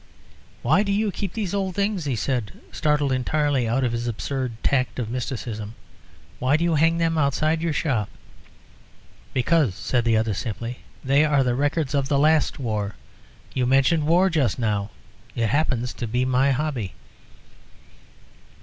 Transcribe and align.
"Why 0.63 0.81
do 0.81 0.91
you 0.91 1.11
keep 1.11 1.33
these 1.33 1.53
old 1.53 1.75
things?" 1.75 2.05
he 2.05 2.15
said, 2.15 2.53
startled 2.71 3.11
entirely 3.11 3.67
out 3.69 3.83
of 3.83 3.91
his 3.91 4.07
absurd 4.07 4.53
tact 4.63 4.97
of 4.97 5.11
mysticism. 5.11 5.75
"Why 6.39 6.57
do 6.57 6.63
you 6.63 6.73
hang 6.73 6.97
them 6.97 7.19
outside 7.19 7.61
your 7.61 7.71
shop?" 7.71 8.09
"Because," 9.31 9.75
said 9.75 10.03
the 10.03 10.17
other, 10.17 10.33
simply, 10.33 10.79
"they 11.03 11.23
are 11.23 11.43
the 11.43 11.53
records 11.53 11.93
of 11.93 12.07
the 12.09 12.17
last 12.17 12.57
war. 12.57 12.95
You 13.53 13.67
mentioned 13.67 14.07
war 14.07 14.31
just 14.31 14.57
now. 14.57 14.89
It 15.35 15.49
happens 15.49 15.93
to 15.93 16.07
be 16.07 16.25
my 16.25 16.49
hobby." 16.49 16.95